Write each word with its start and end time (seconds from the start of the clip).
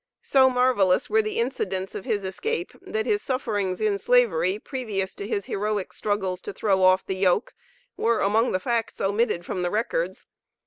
So 0.23 0.49
marvellous 0.49 1.11
were 1.11 1.21
the 1.21 1.39
incidents 1.39 1.93
of 1.93 2.05
his 2.05 2.23
escape, 2.23 2.71
that 2.81 3.05
his 3.05 3.21
sufferings 3.21 3.79
in 3.79 3.99
Slavery, 3.99 4.57
previous 4.57 5.13
to 5.13 5.27
his 5.27 5.45
heroic 5.45 5.93
struggles 5.93 6.41
to 6.41 6.53
throw 6.53 6.81
off 6.81 7.05
the 7.05 7.17
yoke, 7.17 7.53
were 7.97 8.19
among 8.21 8.51
the 8.51 8.59
facts 8.59 8.99
omitted 8.99 9.45
from 9.45 9.61
the 9.61 9.69
records. 9.69 10.25